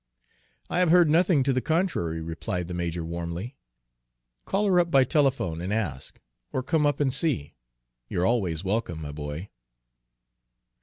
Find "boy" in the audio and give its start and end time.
9.11-9.49